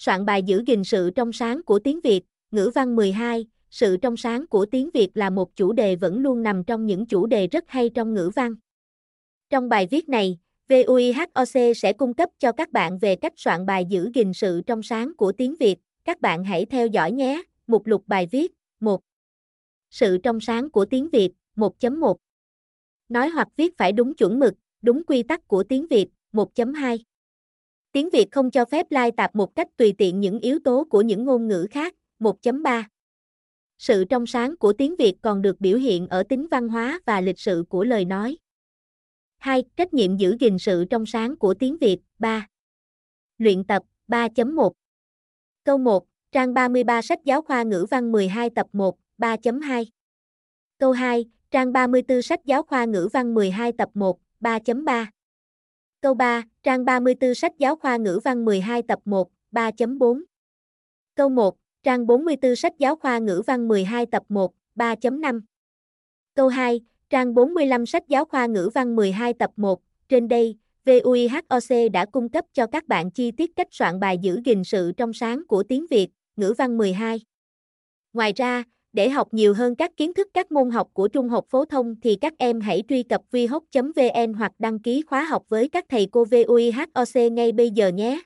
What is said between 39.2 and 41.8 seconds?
2. Trách nhiệm giữ gìn sự trong sáng của tiếng